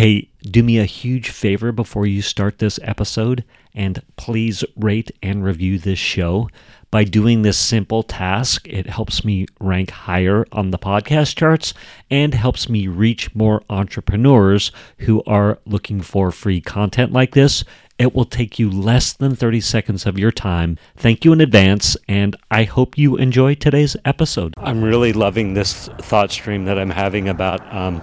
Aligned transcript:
Hey, 0.00 0.30
do 0.40 0.62
me 0.62 0.78
a 0.78 0.86
huge 0.86 1.28
favor 1.28 1.72
before 1.72 2.06
you 2.06 2.22
start 2.22 2.58
this 2.58 2.80
episode 2.82 3.44
and 3.74 4.00
please 4.16 4.64
rate 4.74 5.10
and 5.22 5.44
review 5.44 5.78
this 5.78 5.98
show. 5.98 6.48
By 6.90 7.04
doing 7.04 7.42
this 7.42 7.58
simple 7.58 8.02
task, 8.02 8.66
it 8.66 8.86
helps 8.86 9.26
me 9.26 9.44
rank 9.60 9.90
higher 9.90 10.46
on 10.52 10.70
the 10.70 10.78
podcast 10.78 11.36
charts 11.36 11.74
and 12.10 12.32
helps 12.32 12.66
me 12.66 12.86
reach 12.88 13.34
more 13.34 13.60
entrepreneurs 13.68 14.72
who 15.00 15.22
are 15.24 15.58
looking 15.66 16.00
for 16.00 16.32
free 16.32 16.62
content 16.62 17.12
like 17.12 17.34
this. 17.34 17.62
It 17.98 18.14
will 18.14 18.24
take 18.24 18.58
you 18.58 18.70
less 18.70 19.12
than 19.12 19.36
30 19.36 19.60
seconds 19.60 20.06
of 20.06 20.18
your 20.18 20.32
time. 20.32 20.78
Thank 20.96 21.26
you 21.26 21.34
in 21.34 21.42
advance, 21.42 21.94
and 22.08 22.34
I 22.50 22.64
hope 22.64 22.96
you 22.96 23.18
enjoy 23.18 23.54
today's 23.54 23.98
episode. 24.06 24.54
I'm 24.56 24.82
really 24.82 25.12
loving 25.12 25.52
this 25.52 25.90
thought 26.00 26.30
stream 26.30 26.64
that 26.64 26.78
I'm 26.78 26.88
having 26.88 27.28
about 27.28 27.60
um, 27.70 28.00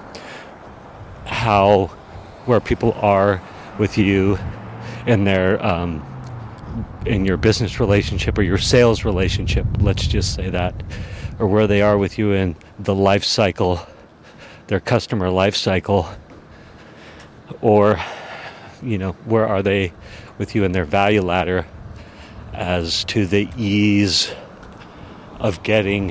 how, 1.28 1.88
where 2.46 2.60
people 2.60 2.94
are 2.94 3.42
with 3.78 3.98
you 3.98 4.40
in 5.06 5.24
their 5.24 5.64
um, 5.66 6.04
in 7.06 7.26
your 7.26 7.38
business 7.38 7.80
relationship 7.80 8.38
or 8.38 8.42
your 8.42 8.58
sales 8.58 9.06
relationship, 9.06 9.66
let's 9.80 10.06
just 10.08 10.36
say 10.36 10.50
that, 10.50 10.76
or 11.40 11.48
where 11.48 11.68
they 11.68 11.82
are 11.82 11.98
with 11.98 12.18
you 12.18 12.34
in 12.34 12.56
the 12.80 12.94
life 12.94 13.24
cycle, 13.24 13.80
their 14.68 14.80
customer 14.80 15.30
life 15.30 15.56
cycle, 15.56 16.08
or, 17.62 18.00
you 18.84 18.98
know, 18.98 19.14
where 19.26 19.48
are 19.48 19.64
they 19.64 19.94
with 20.38 20.56
you 20.56 20.64
in 20.64 20.72
their 20.72 20.86
value 20.86 21.22
ladder 21.22 21.66
as 22.54 23.04
to 23.06 23.26
the 23.26 23.48
ease 23.58 24.32
of 25.40 25.64
getting, 25.64 26.10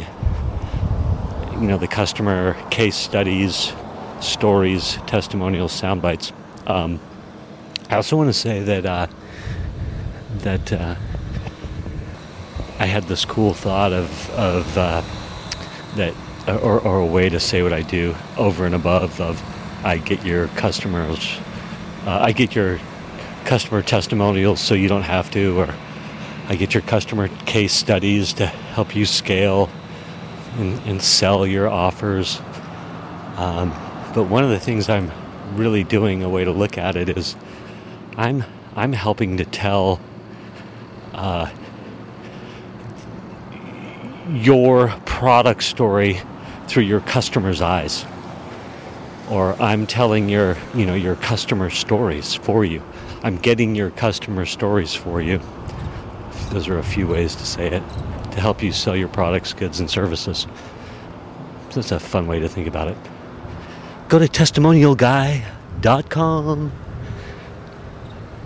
you 1.52 1.66
know, 1.66 1.78
the 1.78 1.88
customer 1.88 2.54
case 2.70 2.96
studies, 2.96 3.72
stories, 4.20 4.98
testimonials, 5.06 5.72
sound 5.72 6.02
bites. 6.02 6.32
Um, 6.66 7.00
I 7.90 7.96
also 7.96 8.16
want 8.16 8.28
to 8.28 8.34
say 8.34 8.60
that. 8.62 8.86
Uh, 8.86 9.06
that 10.38 10.72
uh, 10.72 10.94
I 12.78 12.86
had 12.86 13.04
this 13.04 13.24
cool 13.24 13.54
thought 13.54 13.92
of 13.92 14.30
of 14.30 14.78
uh, 14.78 15.02
that 15.94 16.14
or, 16.62 16.80
or 16.80 17.00
a 17.00 17.06
way 17.06 17.28
to 17.28 17.40
say 17.40 17.62
what 17.62 17.72
I 17.72 17.82
do 17.82 18.14
over 18.36 18.66
and 18.66 18.74
above 18.74 19.20
of 19.20 19.42
I 19.84 19.98
get 19.98 20.24
your 20.24 20.48
customers 20.48 21.38
uh, 22.04 22.18
I 22.20 22.32
get 22.32 22.54
your 22.54 22.78
customer 23.44 23.82
testimonials 23.82 24.60
so 24.60 24.74
you 24.74 24.88
don't 24.88 25.02
have 25.02 25.30
to 25.32 25.58
or 25.60 25.74
I 26.48 26.56
get 26.56 26.74
your 26.74 26.82
customer 26.82 27.28
case 27.46 27.72
studies 27.72 28.32
to 28.34 28.46
help 28.46 28.94
you 28.94 29.06
scale 29.06 29.68
and, 30.58 30.78
and 30.86 31.02
sell 31.02 31.46
your 31.46 31.68
offers 31.68 32.40
um, 33.36 33.72
but 34.16 34.30
one 34.30 34.42
of 34.42 34.48
the 34.48 34.58
things 34.58 34.88
I'm 34.88 35.12
really 35.56 35.84
doing 35.84 36.22
a 36.22 36.28
way 36.30 36.42
to 36.42 36.50
look 36.50 36.78
at 36.78 36.96
it 36.96 37.10
is 37.10 37.36
I'm 38.16 38.44
I'm 38.74 38.94
helping 38.94 39.36
to 39.36 39.44
tell 39.44 40.00
uh, 41.12 41.50
your 44.30 44.88
product 45.04 45.62
story 45.64 46.18
through 46.66 46.84
your 46.84 47.00
customer's 47.00 47.60
eyes. 47.60 48.06
Or 49.28 49.60
i'm 49.60 49.86
telling 49.86 50.30
your 50.30 50.56
you 50.74 50.86
know 50.86 50.94
your 50.94 51.16
customer 51.16 51.68
stories 51.68 52.34
for 52.34 52.64
you. 52.64 52.82
I'm 53.22 53.36
getting 53.36 53.74
your 53.74 53.90
customer 53.90 54.46
stories 54.46 54.94
for 54.94 55.20
you. 55.20 55.42
Those 56.52 56.68
are 56.68 56.78
a 56.78 56.82
few 56.82 57.06
ways 57.06 57.34
to 57.34 57.44
say 57.44 57.66
it 57.66 57.82
to 58.30 58.40
help 58.40 58.62
you 58.62 58.72
sell 58.72 58.96
your 58.96 59.08
products 59.08 59.52
goods 59.52 59.78
and 59.80 59.90
services. 59.90 60.46
That's 61.74 61.92
a 61.92 62.00
fun 62.00 62.26
way 62.26 62.40
to 62.40 62.48
think 62.48 62.66
about 62.66 62.88
it 62.88 62.96
go 64.08 64.18
to 64.18 64.26
testimonialguy.com 64.26 66.72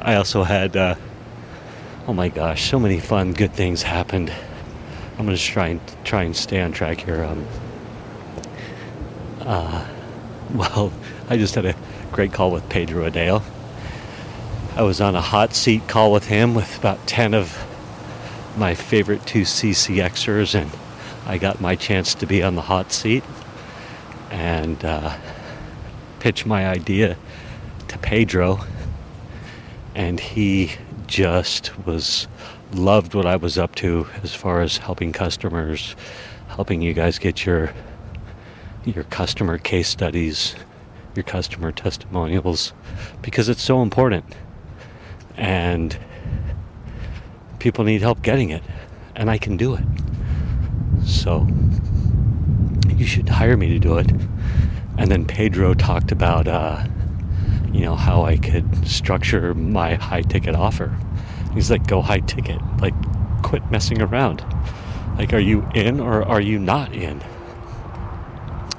i 0.01 0.15
also 0.15 0.43
had 0.43 0.77
uh, 0.77 0.95
oh 2.11 2.13
my 2.13 2.29
gosh, 2.29 2.69
so 2.69 2.81
many 2.81 2.99
fun, 2.99 3.33
good 3.33 3.53
things 3.53 3.83
happened. 3.83 4.33
I'm 5.17 5.27
gonna 5.27 5.37
try 5.37 5.69
and 5.69 5.81
try 6.03 6.25
and 6.25 6.35
stay 6.35 6.61
on 6.61 6.73
track 6.73 7.01
here. 7.01 7.23
Um, 7.23 7.47
uh, 9.43 9.87
well, 10.55 10.93
I 11.29 11.37
just 11.37 11.55
had 11.55 11.67
a 11.67 11.77
great 12.11 12.33
call 12.33 12.51
with 12.51 12.69
Pedro 12.69 13.09
Adao. 13.09 13.45
I 14.75 14.83
was 14.83 15.01
on 15.01 15.15
a 15.15 15.21
hot 15.21 15.55
seat 15.55 15.87
call 15.87 16.11
with 16.11 16.27
him 16.27 16.55
with 16.55 16.79
about 16.79 17.07
10 17.07 17.33
of 17.33 17.57
my 18.57 18.75
favorite 18.75 19.25
two 19.25 19.43
CCXers, 19.43 20.61
and 20.61 20.69
I 21.27 21.39
got 21.39 21.61
my 21.61 21.77
chance 21.77 22.13
to 22.17 22.27
be 22.27 22.43
on 22.43 22.57
the 22.57 22.63
hot 22.63 22.91
seat 22.91 23.23
and 24.31 24.85
uh, 24.85 25.17
pitch 26.21 26.47
my 26.47 26.69
idea 26.69 27.17
to 27.89 27.99
Pedro. 27.99 28.61
And 29.95 30.21
he 30.21 30.73
just 31.07 31.77
was 31.85 32.29
loved 32.73 33.15
what 33.15 33.27
I 33.27 33.37
was 33.37 33.59
up 33.59 33.75
to 33.77 34.07
as 34.23 34.35
far 34.35 34.61
as 34.61 34.77
helping 34.77 35.13
customers, 35.13 35.97
helping 36.49 36.81
you 36.83 36.95
guys 36.95 37.19
get 37.19 37.45
your 37.45 37.73
your 38.85 39.05
customer 39.05 39.59
case 39.59 39.89
studies, 39.89 40.55
your 41.15 41.25
customer 41.25 41.71
testimonials 41.73 42.73
because 43.23 43.49
it's 43.49 43.63
so 43.63 43.83
important. 43.83 44.25
And 45.37 45.97
people 47.59 47.85
need 47.85 48.01
help 48.01 48.23
getting 48.23 48.51
it 48.51 48.63
and 49.17 49.31
I 49.31 49.39
can 49.39 49.57
do 49.57 49.75
it. 49.75 49.85
So 51.05 51.47
you 52.97 53.07
should 53.07 53.29
hire 53.29 53.57
me 53.57 53.69
to 53.69 53.79
do 53.79 53.99
it. 53.99 54.11
And 55.01 55.11
then 55.11 55.25
Pedro 55.25 55.75
talked 55.75 56.13
about 56.13 56.47
uh, 56.47 56.85
you 57.73 57.81
know, 57.87 57.95
how 57.97 58.25
I 58.25 58.37
could 58.37 58.87
structure 58.87 59.55
my 59.55 59.95
high 59.95 60.23
ticket 60.23 60.55
offer. 60.55 60.95
He's 61.55 61.71
like, 61.71 61.87
go 61.87 62.03
high 62.03 62.21
ticket. 62.21 62.61
Like, 62.79 62.95
quit 63.43 63.69
messing 63.71 64.03
around. 64.03 64.45
Like, 65.17 65.33
are 65.33 65.41
you 65.41 65.67
in 65.75 66.01
or 66.01 66.23
are 66.27 66.41
you 66.41 66.59
not 66.59 66.93
in? 66.93 67.23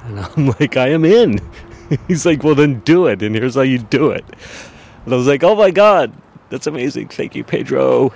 And 0.04 0.20
I'm 0.36 0.46
like, 0.60 0.76
I 0.76 0.88
am 0.88 1.04
in. 1.04 1.40
He's 2.08 2.24
like, 2.24 2.42
well, 2.42 2.54
then 2.54 2.80
do 2.80 3.06
it. 3.06 3.22
And 3.22 3.34
here's 3.34 3.54
how 3.54 3.62
you 3.62 3.78
do 3.78 4.10
it. 4.10 4.24
And 5.04 5.12
I 5.12 5.16
was 5.16 5.26
like, 5.26 5.42
oh 5.42 5.56
my 5.56 5.70
God, 5.70 6.12
that's 6.48 6.66
amazing. 6.66 7.08
Thank 7.08 7.34
you, 7.34 7.44
Pedro. 7.44 8.12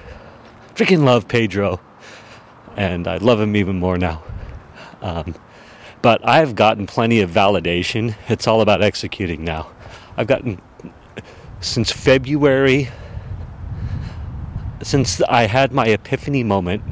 Freaking 0.74 1.04
love 1.04 1.26
Pedro. 1.28 1.80
And 2.76 3.08
I 3.08 3.16
love 3.16 3.40
him 3.40 3.56
even 3.56 3.78
more 3.78 3.96
now. 3.98 4.22
Um, 5.00 5.34
but 6.06 6.20
I've 6.24 6.54
gotten 6.54 6.86
plenty 6.86 7.20
of 7.20 7.32
validation. 7.32 8.14
It's 8.28 8.46
all 8.46 8.60
about 8.60 8.80
executing 8.80 9.42
now. 9.42 9.66
I've 10.16 10.28
gotten 10.28 10.60
since 11.58 11.90
February, 11.90 12.90
since 14.84 15.20
I 15.22 15.46
had 15.46 15.72
my 15.72 15.86
epiphany 15.86 16.44
moment, 16.44 16.84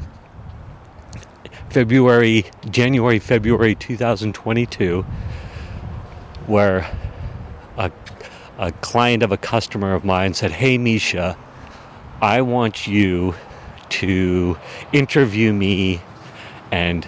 February, 1.69 2.43
January, 2.69 3.19
February 3.19 3.73
2022, 3.75 5.03
where 6.47 6.85
a, 7.77 7.89
a 8.57 8.73
client 8.73 9.23
of 9.23 9.31
a 9.31 9.37
customer 9.37 9.93
of 9.93 10.03
mine 10.03 10.33
said, 10.33 10.51
Hey, 10.51 10.77
Misha, 10.77 11.37
I 12.21 12.41
want 12.41 12.85
you 12.85 13.33
to 13.91 14.57
interview 14.91 15.53
me 15.53 16.01
and 16.69 17.07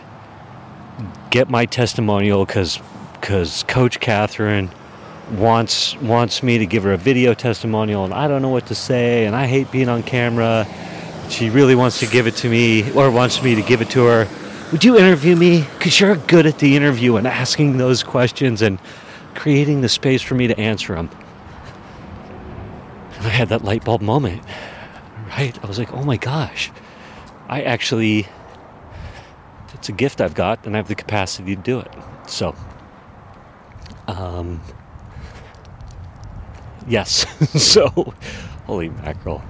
get 1.29 1.49
my 1.49 1.65
testimonial 1.65 2.45
because 2.45 2.79
because 3.13 3.63
Coach 3.63 3.99
Catherine 3.99 4.69
wants 5.31 5.95
wants 5.97 6.41
me 6.41 6.59
to 6.59 6.65
give 6.65 6.83
her 6.83 6.93
a 6.93 6.97
video 6.97 7.33
testimonial 7.33 8.05
and 8.05 8.13
I 8.13 8.27
don't 8.27 8.41
know 8.41 8.49
what 8.49 8.67
to 8.67 8.75
say 8.75 9.25
and 9.25 9.35
I 9.35 9.45
hate 9.47 9.71
being 9.71 9.89
on 9.89 10.03
camera. 10.03 10.67
She 11.29 11.49
really 11.49 11.75
wants 11.75 11.99
to 11.99 12.07
give 12.07 12.27
it 12.27 12.35
to 12.37 12.49
me 12.49 12.91
or 12.93 13.11
wants 13.11 13.43
me 13.43 13.55
to 13.55 13.61
give 13.61 13.81
it 13.81 13.89
to 13.91 14.05
her. 14.05 14.27
Would 14.71 14.83
you 14.83 14.97
interview 14.97 15.35
me? 15.35 15.65
Because 15.77 15.99
you're 15.99 16.15
good 16.15 16.45
at 16.45 16.59
the 16.59 16.75
interview 16.75 17.17
and 17.17 17.27
asking 17.27 17.77
those 17.77 18.03
questions 18.03 18.61
and 18.61 18.79
creating 19.35 19.81
the 19.81 19.89
space 19.89 20.21
for 20.21 20.35
me 20.35 20.47
to 20.47 20.59
answer 20.59 20.95
them. 20.95 21.09
And 23.17 23.25
I 23.25 23.29
had 23.29 23.49
that 23.49 23.63
light 23.63 23.83
bulb 23.83 24.01
moment, 24.01 24.41
right? 25.29 25.57
I 25.63 25.67
was 25.67 25.79
like, 25.79 25.93
oh 25.93 26.03
my 26.03 26.17
gosh, 26.17 26.71
I 27.47 27.61
actually, 27.63 28.27
it's 29.77 29.89
a 29.89 29.93
gift 29.93 30.21
I've 30.21 30.33
got 30.33 30.65
and 30.65 30.75
I 30.75 30.77
have 30.79 30.87
the 30.87 30.95
capacity 30.95 31.55
to 31.55 31.61
do 31.61 31.79
it. 31.79 31.91
So, 32.27 32.55
um, 34.07 34.61
Yes. 36.87 37.25
so, 37.61 38.13
holy 38.65 38.89
mackerel. 38.89 39.43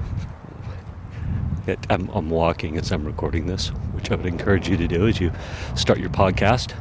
It, 1.68 1.80
I'm, 1.90 2.10
I'm, 2.10 2.30
walking 2.30 2.78
as 2.78 2.92
I'm 2.92 3.06
recording 3.06 3.46
this, 3.46 3.68
which 3.94 4.10
I 4.10 4.16
would 4.16 4.26
encourage 4.26 4.70
you 4.70 4.78
to 4.78 4.88
do 4.88 5.06
as 5.08 5.20
you 5.20 5.32
start 5.76 6.00
your 6.00 6.10
podcast. 6.10 6.74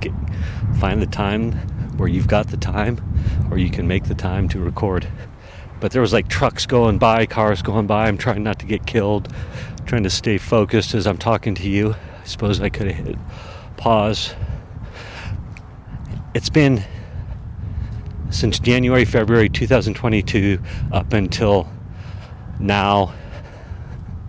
Get, 0.00 0.12
find 0.78 1.02
the 1.02 1.06
time 1.06 1.52
where 1.96 2.08
you've 2.08 2.28
got 2.28 2.48
the 2.48 2.56
time, 2.56 3.00
or 3.50 3.58
you 3.58 3.70
can 3.70 3.88
make 3.88 4.04
the 4.04 4.14
time 4.14 4.48
to 4.50 4.60
record. 4.60 5.08
But 5.80 5.92
there 5.92 6.02
was 6.02 6.12
like 6.12 6.28
trucks 6.28 6.66
going 6.66 6.98
by, 6.98 7.26
cars 7.26 7.62
going 7.62 7.86
by. 7.86 8.06
I'm 8.06 8.18
trying 8.18 8.42
not 8.42 8.58
to 8.60 8.66
get 8.66 8.86
killed, 8.86 9.32
trying 9.86 10.04
to 10.04 10.10
stay 10.10 10.38
focused 10.38 10.94
as 10.94 11.06
I'm 11.06 11.18
talking 11.18 11.54
to 11.56 11.68
you. 11.68 11.96
I 12.26 12.28
suppose 12.28 12.60
I 12.60 12.70
could 12.70 12.90
have 12.90 13.06
hit 13.06 13.16
pause. 13.76 14.34
It's 16.34 16.50
been 16.50 16.82
since 18.30 18.58
January, 18.58 19.04
February 19.04 19.48
2022 19.48 20.58
up 20.90 21.12
until 21.12 21.70
now, 22.58 23.14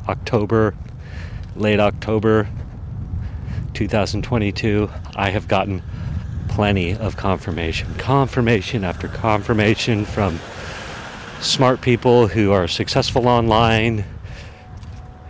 October, 0.07 0.75
late 1.55 1.79
October 1.79 2.47
2022, 3.73 4.91
I 5.15 5.31
have 5.31 5.47
gotten 5.47 5.81
plenty 6.49 6.95
of 6.95 7.17
confirmation. 7.17 7.91
Confirmation 7.95 8.83
after 8.83 9.07
confirmation 9.07 10.05
from 10.05 10.39
smart 11.41 11.81
people 11.81 12.27
who 12.27 12.51
are 12.51 12.67
successful 12.67 13.27
online 13.27 14.05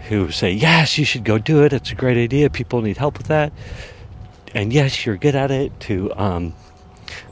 who 0.07 0.31
say, 0.31 0.51
Yes, 0.51 0.97
you 0.97 1.05
should 1.05 1.23
go 1.23 1.37
do 1.37 1.63
it. 1.63 1.73
It's 1.73 1.91
a 1.91 1.95
great 1.95 2.17
idea. 2.17 2.49
People 2.49 2.81
need 2.81 2.97
help 2.97 3.17
with 3.17 3.27
that. 3.27 3.53
And 4.53 4.71
yes, 4.73 5.05
you're 5.05 5.17
good 5.17 5.35
at 5.35 5.51
it. 5.51 5.77
To 5.81 6.11
um, 6.15 6.53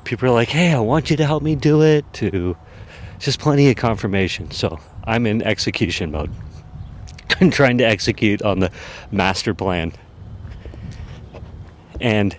people 0.03 0.29
are 0.29 0.33
like, 0.33 0.49
Hey, 0.49 0.73
I 0.73 0.79
want 0.79 1.09
you 1.09 1.17
to 1.17 1.25
help 1.25 1.43
me 1.43 1.55
do 1.55 1.81
it. 1.81 2.05
To 2.13 2.55
just 3.19 3.39
plenty 3.39 3.69
of 3.69 3.75
confirmation. 3.75 4.51
So 4.51 4.79
I'm 5.03 5.25
in 5.25 5.41
execution 5.41 6.11
mode, 6.11 6.31
I'm 7.41 7.49
trying 7.49 7.77
to 7.79 7.85
execute 7.85 8.41
on 8.41 8.59
the 8.59 8.71
master 9.11 9.53
plan. 9.53 9.93
And 12.01 12.35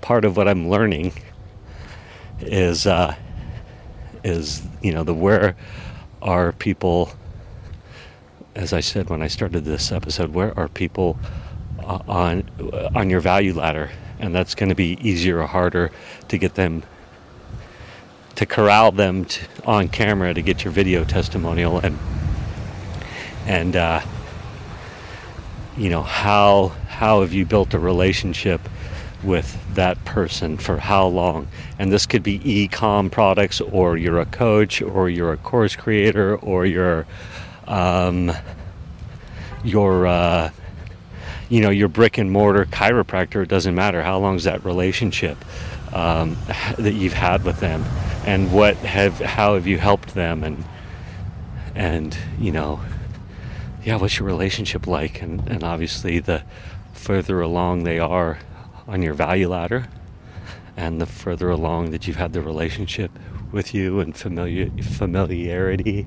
part 0.00 0.24
of 0.24 0.36
what 0.36 0.48
I'm 0.48 0.68
learning 0.68 1.12
is 2.40 2.86
uh, 2.86 3.14
is 4.22 4.62
you 4.82 4.92
know 4.92 5.04
the 5.04 5.14
where 5.14 5.56
are 6.22 6.52
people 6.52 7.12
as 8.54 8.72
I 8.72 8.80
said 8.80 9.10
when 9.10 9.22
I 9.22 9.28
started 9.28 9.64
this 9.64 9.92
episode 9.92 10.32
where 10.32 10.56
are 10.58 10.68
people 10.68 11.18
uh, 11.82 11.98
on 12.08 12.44
uh, 12.72 12.90
on 12.94 13.10
your 13.10 13.20
value 13.20 13.54
ladder 13.54 13.90
and 14.18 14.34
that's 14.34 14.54
going 14.54 14.68
to 14.68 14.74
be 14.74 14.98
easier 15.06 15.40
or 15.40 15.46
harder 15.46 15.90
to 16.28 16.38
get 16.38 16.54
them 16.54 16.82
to 18.36 18.46
corral 18.46 18.92
them 18.92 19.24
to, 19.24 19.46
on 19.64 19.88
camera 19.88 20.34
to 20.34 20.42
get 20.42 20.64
your 20.64 20.72
video 20.72 21.04
testimonial 21.04 21.78
and 21.78 21.98
and 23.46 23.76
uh, 23.76 24.00
you 25.76 25.90
know 25.90 26.02
how 26.02 26.68
how 26.88 27.20
have 27.20 27.32
you 27.32 27.44
built 27.44 27.74
a 27.74 27.78
relationship 27.78 28.60
with 29.24 29.58
that 29.74 30.04
person 30.04 30.56
for 30.58 30.76
how 30.76 31.06
long. 31.06 31.48
And 31.78 31.90
this 31.90 32.06
could 32.06 32.22
be 32.22 32.40
e 32.44 32.68
com 32.68 33.10
products, 33.10 33.60
or 33.60 33.96
you're 33.96 34.20
a 34.20 34.26
coach, 34.26 34.82
or 34.82 35.08
you're 35.08 35.32
a 35.32 35.36
course 35.36 35.74
creator, 35.74 36.36
or 36.36 36.66
you're, 36.66 37.06
um, 37.66 38.32
your, 39.62 40.06
uh, 40.06 40.50
you 41.48 41.60
know, 41.60 41.70
your 41.70 41.88
brick 41.88 42.18
and 42.18 42.30
mortar 42.30 42.64
chiropractor. 42.66 43.42
It 43.42 43.48
doesn't 43.48 43.74
matter. 43.74 44.02
How 44.02 44.18
long 44.18 44.36
is 44.36 44.44
that 44.44 44.64
relationship 44.64 45.38
um, 45.92 46.36
that 46.78 46.94
you've 46.94 47.14
had 47.14 47.44
with 47.44 47.60
them, 47.60 47.84
and 48.26 48.52
what 48.52 48.76
have 48.76 49.18
how 49.20 49.54
have 49.54 49.66
you 49.66 49.78
helped 49.78 50.14
them, 50.14 50.44
and 50.44 50.64
and 51.74 52.16
you 52.38 52.52
know, 52.52 52.80
yeah, 53.84 53.96
what's 53.96 54.18
your 54.18 54.26
relationship 54.26 54.86
like, 54.86 55.22
and 55.22 55.46
and 55.48 55.62
obviously 55.62 56.18
the 56.18 56.42
further 56.92 57.40
along 57.40 57.84
they 57.84 57.98
are 57.98 58.38
on 58.86 59.02
your 59.02 59.14
value 59.14 59.48
ladder 59.48 59.88
and 60.76 61.00
the 61.00 61.06
further 61.06 61.50
along 61.50 61.90
that 61.90 62.06
you've 62.06 62.16
had 62.16 62.32
the 62.32 62.42
relationship 62.42 63.10
with 63.52 63.74
you 63.74 64.00
and 64.00 64.16
familiar 64.16 64.70
familiarity. 64.82 66.06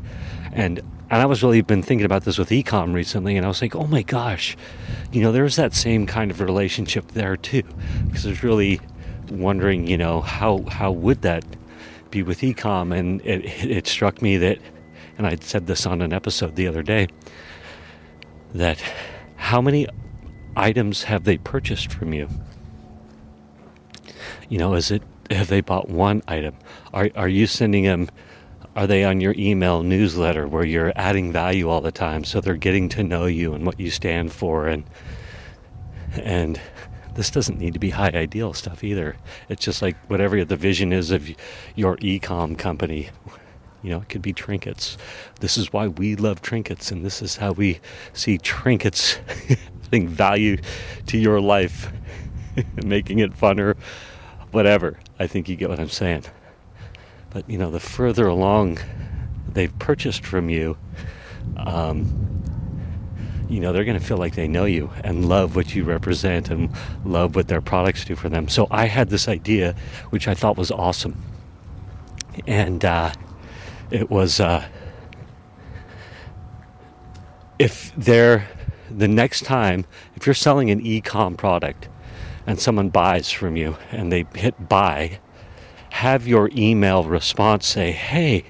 And 0.51 0.79
and 1.09 1.21
I 1.21 1.25
was 1.25 1.41
really 1.41 1.61
been 1.61 1.81
thinking 1.81 2.05
about 2.05 2.25
this 2.25 2.37
with 2.37 2.49
ecom 2.49 2.93
recently 2.93 3.37
and 3.37 3.45
I 3.45 3.47
was 3.47 3.61
like 3.61 3.75
oh 3.75 3.87
my 3.87 4.01
gosh 4.01 4.57
you 5.11 5.21
know 5.21 5.31
there's 5.31 5.55
that 5.55 5.73
same 5.73 6.05
kind 6.05 6.31
of 6.31 6.41
relationship 6.41 7.09
there 7.09 7.37
too. 7.37 7.63
Because 8.05 8.25
I 8.25 8.29
was 8.29 8.43
really 8.43 8.79
wondering 9.29 9.87
you 9.87 9.97
know 9.97 10.21
how 10.21 10.63
how 10.67 10.91
would 10.91 11.21
that 11.21 11.45
be 12.11 12.23
with 12.23 12.41
ecom? 12.41 12.97
And 12.97 13.21
it, 13.25 13.45
it 13.65 13.87
struck 13.87 14.21
me 14.21 14.37
that 14.37 14.59
and 15.17 15.25
I'd 15.25 15.43
said 15.43 15.67
this 15.67 15.85
on 15.85 16.01
an 16.01 16.13
episode 16.13 16.55
the 16.55 16.67
other 16.67 16.83
day 16.83 17.07
that 18.53 18.81
how 19.35 19.61
many 19.61 19.87
items 20.55 21.03
have 21.03 21.23
they 21.23 21.37
purchased 21.37 21.91
from 21.91 22.13
you 22.13 22.27
you 24.49 24.57
know, 24.57 24.73
is 24.73 24.91
it 24.91 25.03
have 25.31 25.47
they 25.47 25.61
bought 25.61 25.89
one 25.89 26.21
item? 26.27 26.55
Are 26.93 27.09
are 27.15 27.29
you 27.29 27.47
sending 27.47 27.83
them? 27.83 28.09
Are 28.75 28.87
they 28.87 29.03
on 29.03 29.21
your 29.21 29.33
email 29.37 29.81
newsletter 29.81 30.47
where 30.47 30.63
you're 30.63 30.93
adding 30.95 31.31
value 31.31 31.67
all 31.69 31.81
the 31.81 31.91
time, 31.91 32.23
so 32.23 32.39
they're 32.39 32.55
getting 32.55 32.89
to 32.89 33.03
know 33.03 33.25
you 33.25 33.53
and 33.53 33.65
what 33.65 33.79
you 33.79 33.89
stand 33.89 34.31
for, 34.31 34.67
and 34.67 34.83
and 36.13 36.59
this 37.15 37.31
doesn't 37.31 37.59
need 37.59 37.73
to 37.73 37.79
be 37.79 37.89
high 37.89 38.11
ideal 38.13 38.53
stuff 38.53 38.83
either. 38.83 39.17
It's 39.49 39.65
just 39.65 39.81
like 39.81 39.97
whatever 40.07 40.45
the 40.45 40.55
vision 40.55 40.93
is 40.93 41.09
of 41.09 41.27
your 41.75 41.97
ecom 41.97 42.57
company. 42.57 43.09
You 43.81 43.91
know, 43.91 44.01
it 44.01 44.09
could 44.09 44.21
be 44.21 44.33
trinkets. 44.33 44.97
This 45.39 45.57
is 45.57 45.73
why 45.73 45.87
we 45.87 46.15
love 46.15 46.41
trinkets, 46.41 46.91
and 46.91 47.03
this 47.03 47.21
is 47.21 47.37
how 47.37 47.53
we 47.53 47.79
see 48.13 48.37
trinkets 48.37 49.19
adding 49.87 50.07
value 50.07 50.57
to 51.07 51.17
your 51.17 51.41
life, 51.41 51.91
making 52.85 53.19
it 53.19 53.35
funner, 53.35 53.75
whatever. 54.51 54.97
I 55.19 55.27
think 55.27 55.49
you 55.49 55.55
get 55.55 55.69
what 55.69 55.79
I'm 55.79 55.89
saying. 55.89 56.25
But 57.29 57.49
you 57.49 57.57
know, 57.57 57.71
the 57.71 57.79
further 57.79 58.27
along 58.27 58.79
they've 59.47 59.77
purchased 59.79 60.25
from 60.25 60.49
you, 60.49 60.77
um, 61.57 62.43
you 63.49 63.59
know, 63.59 63.71
they're 63.71 63.85
going 63.85 63.99
to 63.99 64.05
feel 64.05 64.17
like 64.17 64.35
they 64.35 64.47
know 64.47 64.65
you 64.65 64.91
and 65.03 65.27
love 65.29 65.55
what 65.55 65.73
you 65.73 65.83
represent 65.83 66.49
and 66.49 66.69
love 67.05 67.35
what 67.35 67.47
their 67.47 67.61
products 67.61 68.03
do 68.05 68.15
for 68.15 68.29
them. 68.29 68.47
So 68.47 68.67
I 68.69 68.85
had 68.87 69.09
this 69.09 69.27
idea, 69.27 69.75
which 70.09 70.27
I 70.27 70.33
thought 70.33 70.57
was 70.57 70.71
awesome, 70.71 71.21
and 72.45 72.83
uh, 72.83 73.13
it 73.89 74.09
was 74.09 74.39
uh, 74.39 74.67
if 77.59 77.93
they're 77.95 78.47
the 78.89 79.07
next 79.07 79.43
time 79.43 79.85
if 80.15 80.25
you're 80.25 80.33
selling 80.33 80.71
an 80.71 80.79
e-com 80.81 81.35
product 81.35 81.89
and 82.47 82.59
someone 82.59 82.89
buys 82.89 83.29
from 83.29 83.57
you 83.57 83.77
and 83.91 84.11
they 84.11 84.25
hit 84.33 84.69
buy, 84.69 85.19
have 85.89 86.25
your 86.25 86.49
email 86.55 87.03
response 87.03 87.67
say, 87.67 87.91
hey, 87.91 88.45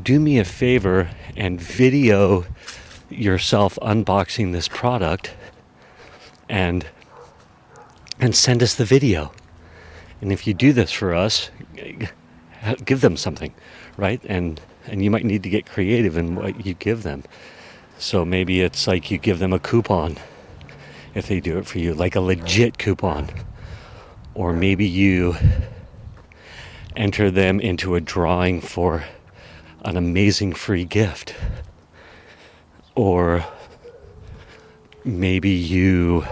do 0.00 0.20
me 0.20 0.38
a 0.38 0.44
favor 0.44 1.10
and 1.36 1.60
video 1.60 2.46
yourself 3.10 3.78
unboxing 3.82 4.52
this 4.52 4.68
product 4.68 5.34
and 6.48 6.86
and 8.18 8.34
send 8.34 8.62
us 8.62 8.74
the 8.74 8.84
video. 8.84 9.32
And 10.22 10.32
if 10.32 10.46
you 10.46 10.54
do 10.54 10.72
this 10.72 10.90
for 10.90 11.14
us, 11.14 11.50
give 12.84 13.02
them 13.02 13.16
something, 13.16 13.52
right? 13.96 14.20
And 14.24 14.60
and 14.86 15.02
you 15.02 15.10
might 15.10 15.24
need 15.24 15.42
to 15.42 15.50
get 15.50 15.66
creative 15.66 16.16
in 16.16 16.36
what 16.36 16.64
you 16.64 16.74
give 16.74 17.02
them. 17.02 17.24
So 17.98 18.24
maybe 18.24 18.60
it's 18.60 18.86
like 18.86 19.10
you 19.10 19.18
give 19.18 19.38
them 19.40 19.52
a 19.52 19.58
coupon 19.58 20.16
if 21.16 21.28
they 21.28 21.40
do 21.40 21.56
it 21.56 21.66
for 21.66 21.78
you, 21.78 21.94
like 21.94 22.14
a 22.14 22.20
legit 22.20 22.76
coupon. 22.76 23.30
Or 24.34 24.52
maybe 24.52 24.86
you 24.86 25.34
enter 26.94 27.30
them 27.30 27.58
into 27.58 27.94
a 27.94 28.02
drawing 28.02 28.60
for 28.60 29.04
an 29.82 29.96
amazing 29.96 30.52
free 30.52 30.84
gift. 30.84 31.34
Or 32.94 33.46
maybe 35.04 35.50
you 35.50 36.26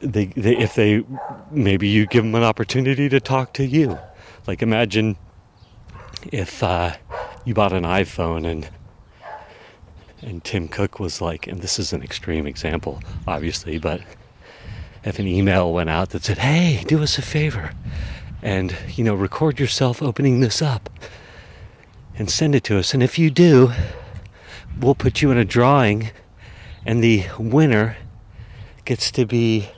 they, 0.00 0.26
they, 0.26 0.56
if 0.56 0.74
they 0.74 1.04
maybe 1.50 1.88
you 1.88 2.06
give 2.06 2.24
them 2.24 2.34
an 2.34 2.42
opportunity 2.42 3.08
to 3.08 3.18
talk 3.18 3.52
to 3.54 3.64
you 3.64 3.98
like 4.46 4.62
imagine 4.62 5.16
if 6.32 6.62
uh, 6.62 6.94
you 7.44 7.52
bought 7.52 7.72
an 7.72 7.82
iphone 7.84 8.46
and 8.46 8.68
and 10.22 10.42
Tim 10.44 10.68
Cook 10.68 10.98
was 10.98 11.20
like, 11.20 11.46
and 11.46 11.60
this 11.60 11.78
is 11.78 11.92
an 11.92 12.02
extreme 12.02 12.46
example, 12.46 13.00
obviously, 13.26 13.78
but 13.78 14.00
if 15.04 15.18
an 15.18 15.26
email 15.26 15.72
went 15.72 15.90
out 15.90 16.10
that 16.10 16.24
said, 16.24 16.38
hey, 16.38 16.84
do 16.86 17.02
us 17.02 17.18
a 17.18 17.22
favor 17.22 17.72
and, 18.42 18.76
you 18.94 19.04
know, 19.04 19.14
record 19.14 19.58
yourself 19.58 20.02
opening 20.02 20.40
this 20.40 20.60
up 20.60 20.90
and 22.16 22.30
send 22.30 22.54
it 22.54 22.64
to 22.64 22.78
us. 22.78 22.94
And 22.94 23.02
if 23.02 23.18
you 23.18 23.30
do, 23.30 23.72
we'll 24.78 24.94
put 24.94 25.22
you 25.22 25.30
in 25.30 25.38
a 25.38 25.44
drawing 25.44 26.10
and 26.84 27.02
the 27.02 27.24
winner 27.38 27.96
gets 28.84 29.10
to 29.12 29.26
be 29.26 29.68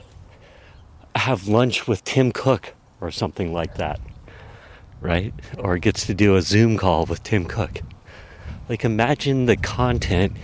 have 1.15 1.47
lunch 1.47 1.87
with 1.87 2.03
Tim 2.03 2.31
Cook 2.31 2.73
or 2.99 3.11
something 3.11 3.53
like 3.53 3.75
that. 3.75 3.99
Right? 5.01 5.33
Or 5.57 5.77
gets 5.77 6.05
to 6.05 6.13
do 6.13 6.35
a 6.35 6.41
Zoom 6.41 6.77
call 6.77 7.05
with 7.05 7.23
Tim 7.23 7.45
Cook. 7.45 7.81
Like, 8.71 8.85
imagine 8.85 9.47
the 9.47 9.57
content 9.57 10.37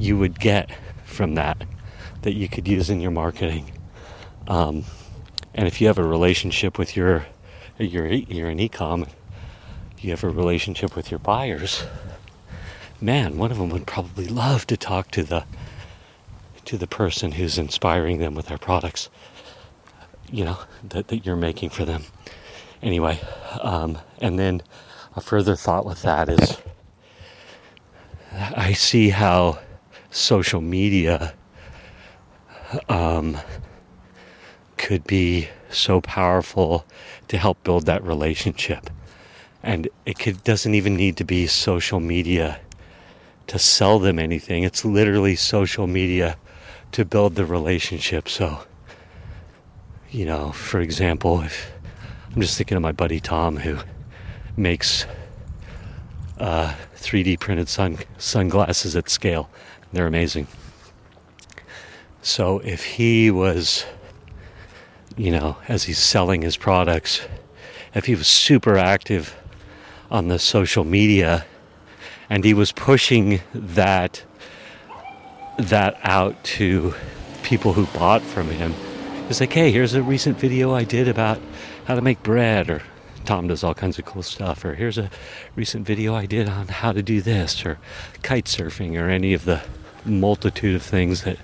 you 0.00 0.18
would 0.18 0.40
get 0.40 0.68
from 1.04 1.36
that 1.36 1.62
that 2.22 2.34
you 2.34 2.48
could 2.48 2.66
use 2.66 2.90
in 2.90 3.00
your 3.00 3.12
marketing. 3.12 3.70
Um, 4.48 4.82
and 5.54 5.68
if 5.68 5.80
you 5.80 5.86
have 5.86 5.96
a 5.96 6.02
relationship 6.02 6.76
with 6.76 6.96
your, 6.96 7.24
you're, 7.78 8.08
you're 8.08 8.48
an 8.48 8.58
ecom, 8.58 9.08
you 10.00 10.10
have 10.10 10.24
a 10.24 10.28
relationship 10.28 10.96
with 10.96 11.12
your 11.12 11.20
buyers, 11.20 11.84
man, 13.00 13.38
one 13.38 13.52
of 13.52 13.58
them 13.58 13.68
would 13.68 13.86
probably 13.86 14.26
love 14.26 14.66
to 14.66 14.76
talk 14.76 15.12
to 15.12 15.22
the 15.22 15.44
to 16.64 16.76
the 16.76 16.88
person 16.88 17.30
who's 17.30 17.58
inspiring 17.58 18.18
them 18.18 18.34
with 18.34 18.46
their 18.46 18.58
products, 18.58 19.08
you 20.32 20.44
know, 20.44 20.58
that, 20.82 21.06
that 21.06 21.24
you're 21.24 21.36
making 21.36 21.70
for 21.70 21.84
them. 21.84 22.02
anyway, 22.82 23.20
um, 23.60 23.98
and 24.18 24.36
then 24.36 24.62
a 25.14 25.20
further 25.20 25.54
thought 25.54 25.86
with 25.86 26.02
that 26.02 26.28
is 26.28 26.56
I 28.36 28.72
see 28.74 29.10
how 29.10 29.58
social 30.10 30.60
media 30.60 31.34
um, 32.88 33.38
could 34.76 35.04
be 35.06 35.48
so 35.70 36.00
powerful 36.00 36.84
to 37.28 37.38
help 37.38 37.62
build 37.64 37.86
that 37.86 38.02
relationship. 38.02 38.90
And 39.62 39.88
it 40.04 40.18
could, 40.18 40.44
doesn't 40.44 40.74
even 40.74 40.96
need 40.96 41.16
to 41.16 41.24
be 41.24 41.46
social 41.46 42.00
media 42.00 42.60
to 43.46 43.58
sell 43.58 43.98
them 43.98 44.18
anything. 44.18 44.64
It's 44.64 44.84
literally 44.84 45.34
social 45.36 45.86
media 45.86 46.36
to 46.92 47.04
build 47.04 47.34
the 47.36 47.46
relationship. 47.46 48.28
So, 48.28 48.60
you 50.10 50.26
know, 50.26 50.52
for 50.52 50.80
example, 50.80 51.40
if 51.40 51.72
I'm 52.34 52.42
just 52.42 52.58
thinking 52.58 52.76
of 52.76 52.82
my 52.82 52.92
buddy 52.92 53.20
Tom 53.20 53.56
who 53.56 53.78
makes 54.56 55.06
uh, 56.38 56.74
3D 56.96 57.38
printed 57.40 57.68
sun 57.68 57.98
sunglasses 58.18 58.96
at 58.96 59.08
scale. 59.08 59.48
They're 59.92 60.06
amazing. 60.06 60.46
So 62.22 62.58
if 62.60 62.84
he 62.84 63.30
was, 63.30 63.84
you 65.16 65.30
know, 65.30 65.56
as 65.68 65.84
he's 65.84 65.98
selling 65.98 66.42
his 66.42 66.56
products, 66.56 67.26
if 67.94 68.06
he 68.06 68.14
was 68.14 68.26
super 68.26 68.76
active 68.76 69.34
on 70.10 70.28
the 70.28 70.38
social 70.38 70.84
media 70.84 71.46
and 72.28 72.44
he 72.44 72.54
was 72.54 72.72
pushing 72.72 73.40
that 73.54 74.22
that 75.58 75.98
out 76.02 76.42
to 76.44 76.94
people 77.42 77.72
who 77.72 77.86
bought 77.98 78.20
from 78.20 78.48
him. 78.50 78.74
It's 79.28 79.40
like, 79.40 79.52
hey, 79.52 79.70
here's 79.70 79.94
a 79.94 80.02
recent 80.02 80.38
video 80.38 80.74
I 80.74 80.84
did 80.84 81.08
about 81.08 81.40
how 81.86 81.94
to 81.94 82.02
make 82.02 82.22
bread, 82.22 82.68
or 82.68 82.82
Tom 83.26 83.48
does 83.48 83.64
all 83.64 83.74
kinds 83.74 83.98
of 83.98 84.04
cool 84.04 84.22
stuff, 84.22 84.64
or 84.64 84.74
here's 84.74 84.98
a 84.98 85.10
recent 85.56 85.84
video 85.84 86.14
I 86.14 86.26
did 86.26 86.48
on 86.48 86.68
how 86.68 86.92
to 86.92 87.02
do 87.02 87.20
this, 87.20 87.66
or 87.66 87.78
kite 88.22 88.44
surfing, 88.44 88.98
or 89.00 89.08
any 89.08 89.34
of 89.34 89.44
the 89.44 89.62
multitude 90.04 90.76
of 90.76 90.82
things 90.82 91.22
that 91.24 91.38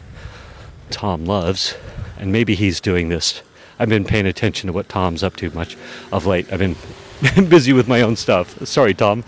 Tom 0.91 1.25
loves. 1.27 1.75
And 2.19 2.31
maybe 2.31 2.55
he's 2.55 2.81
doing 2.81 3.09
this. 3.09 3.43
I've 3.79 3.89
been 3.89 4.05
paying 4.05 4.27
attention 4.27 4.69
to 4.69 4.73
what 4.73 4.89
Tom's 4.89 5.23
up 5.23 5.37
to 5.37 5.51
much 5.51 5.77
of 6.13 6.25
late. 6.25 6.53
I've 6.53 6.61
been 6.61 6.77
busy 7.49 7.73
with 7.73 7.89
my 7.89 8.03
own 8.03 8.15
stuff. 8.17 8.65
Sorry, 8.67 8.95
Tom. 8.95 9.25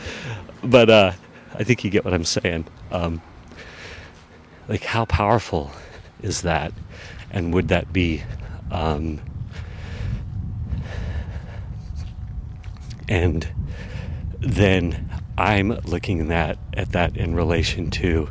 But 0.63 0.89
uh, 0.89 1.13
I 1.55 1.65
think 1.65 1.83
you 1.83 1.91
get 1.91 2.05
what 2.05 2.15
I'm 2.15 2.25
saying. 2.25 2.67
Um, 2.93 3.21
like, 4.69 4.85
how 4.85 5.05
powerful 5.07 5.73
is 6.23 6.43
that? 6.43 6.73
And 7.31 7.53
would 7.53 7.69
that 7.69 7.93
be? 7.93 8.23
Um, 8.71 9.21
and 13.09 13.47
then 14.41 15.11
I'm 15.37 15.71
looking 15.85 16.21
at 16.21 16.29
that, 16.29 16.59
at 16.75 16.93
that 16.93 17.17
in 17.17 17.35
relation 17.35 17.91
to 17.93 18.29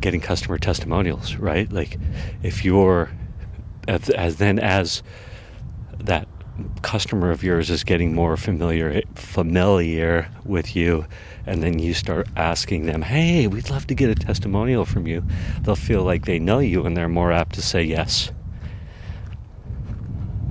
getting 0.00 0.20
customer 0.20 0.58
testimonials, 0.58 1.36
right? 1.36 1.70
Like, 1.72 1.98
if 2.42 2.64
you're 2.64 3.10
as, 3.88 4.10
as 4.10 4.36
then 4.36 4.58
as 4.58 5.02
that 5.98 6.28
customer 6.82 7.30
of 7.30 7.42
yours 7.42 7.68
is 7.68 7.84
getting 7.84 8.14
more 8.14 8.36
familiar 8.36 9.02
familiar 9.14 10.28
with 10.44 10.74
you 10.74 11.04
and 11.44 11.62
then 11.62 11.78
you 11.78 11.92
start 11.92 12.26
asking 12.36 12.86
them 12.86 13.02
hey 13.02 13.46
we'd 13.46 13.68
love 13.68 13.86
to 13.86 13.94
get 13.94 14.08
a 14.08 14.14
testimonial 14.14 14.86
from 14.86 15.06
you 15.06 15.22
they'll 15.62 15.76
feel 15.76 16.02
like 16.02 16.24
they 16.24 16.38
know 16.38 16.58
you 16.58 16.86
and 16.86 16.96
they're 16.96 17.08
more 17.08 17.30
apt 17.30 17.54
to 17.54 17.62
say 17.62 17.82
yes 17.82 18.32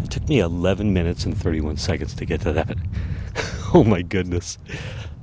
it 0.03 0.11
took 0.11 0.27
me 0.29 0.39
11 0.39 0.93
minutes 0.93 1.25
and 1.25 1.35
31 1.35 1.77
seconds 1.77 2.13
to 2.13 2.25
get 2.25 2.41
to 2.41 2.53
that 2.53 2.77
oh 3.75 3.83
my 3.83 4.01
goodness 4.01 4.57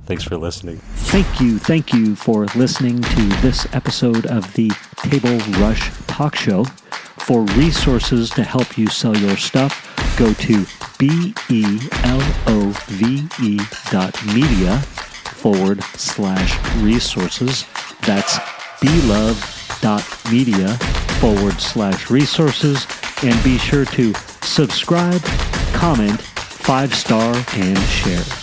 thanks 0.05 0.23
for 0.23 0.37
listening 0.37 0.79
Thank 1.13 1.39
you, 1.39 1.59
thank 1.59 1.93
you 1.93 2.15
for 2.15 2.45
listening 2.55 2.99
to 2.99 3.21
this 3.43 3.67
episode 3.75 4.25
of 4.25 4.51
the 4.55 4.71
Table 4.97 5.37
Rush 5.59 5.91
Talk 6.07 6.35
Show. 6.35 6.63
For 7.19 7.43
resources 7.55 8.31
to 8.31 8.43
help 8.43 8.75
you 8.79 8.87
sell 8.87 9.15
your 9.15 9.37
stuff, 9.37 9.93
go 10.17 10.33
to 10.33 10.65
B-E-L-O-V-E 10.97 11.59
dot 13.91 14.25
media 14.25 14.79
forward 14.79 15.83
slash 15.83 16.77
resources. 16.77 17.67
That's 18.07 18.39
belove 18.81 19.77
dot 19.81 20.03
media 20.31 20.69
forward 21.19 21.61
slash 21.61 22.09
resources. 22.09 22.87
And 23.21 23.41
be 23.43 23.59
sure 23.59 23.85
to 23.85 24.15
subscribe, 24.41 25.21
comment, 25.73 26.19
five 26.21 26.95
star, 26.95 27.35
and 27.53 27.77
share. 27.77 28.42